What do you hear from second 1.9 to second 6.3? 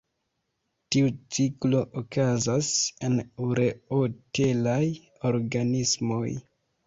okazas en ureotelaj organismoj.